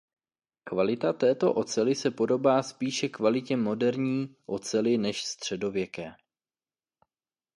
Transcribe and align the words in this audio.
Kvalita 0.63 1.13
této 1.13 1.53
oceli 1.53 1.95
se 1.95 2.11
podobá 2.11 2.63
spíše 2.63 3.09
kvalitě 3.09 3.57
moderní 3.57 4.35
oceli 4.45 4.97
než 4.97 5.23
středověké. 5.23 6.11